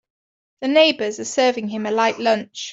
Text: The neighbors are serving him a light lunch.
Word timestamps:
The 0.61 0.67
neighbors 0.67 1.19
are 1.19 1.25
serving 1.25 1.67
him 1.67 1.85
a 1.85 1.91
light 1.91 2.17
lunch. 2.17 2.69